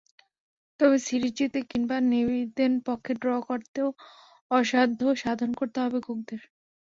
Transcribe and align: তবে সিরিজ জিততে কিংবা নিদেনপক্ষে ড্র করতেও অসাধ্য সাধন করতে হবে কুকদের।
তবে 0.79 0.97
সিরিজ 0.99 1.33
জিততে 1.37 1.59
কিংবা 1.71 1.97
নিদেনপক্ষে 2.11 3.13
ড্র 3.21 3.31
করতেও 3.47 3.87
অসাধ্য 4.51 5.01
সাধন 5.21 5.51
করতে 5.59 5.77
হবে 5.83 5.99
কুকদের। 6.05 6.41